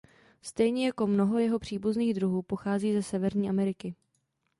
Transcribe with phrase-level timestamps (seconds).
[0.41, 3.95] Stejně jako mnoho jeho příbuzných druhů pochází ze Severní Ameriky.